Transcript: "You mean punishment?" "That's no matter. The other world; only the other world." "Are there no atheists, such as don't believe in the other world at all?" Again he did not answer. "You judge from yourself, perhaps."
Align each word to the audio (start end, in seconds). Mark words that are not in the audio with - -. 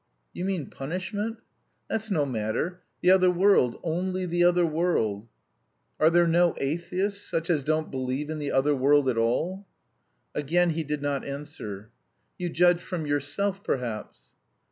"You 0.33 0.45
mean 0.45 0.65
punishment?" 0.71 1.37
"That's 1.87 2.09
no 2.09 2.25
matter. 2.25 2.81
The 3.01 3.11
other 3.11 3.29
world; 3.29 3.79
only 3.83 4.25
the 4.25 4.43
other 4.43 4.65
world." 4.65 5.27
"Are 5.99 6.09
there 6.09 6.25
no 6.25 6.55
atheists, 6.57 7.21
such 7.21 7.51
as 7.51 7.63
don't 7.63 7.91
believe 7.91 8.31
in 8.31 8.39
the 8.39 8.51
other 8.51 8.73
world 8.73 9.07
at 9.09 9.17
all?" 9.19 9.67
Again 10.33 10.71
he 10.71 10.83
did 10.83 11.03
not 11.03 11.23
answer. 11.23 11.91
"You 12.39 12.49
judge 12.49 12.81
from 12.81 13.05
yourself, 13.05 13.63
perhaps." 13.63 14.29